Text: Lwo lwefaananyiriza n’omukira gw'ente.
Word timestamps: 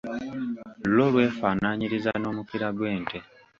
Lwo 0.91 1.05
lwefaananyiriza 1.13 2.11
n’omukira 2.21 2.67
gw'ente. 2.77 3.17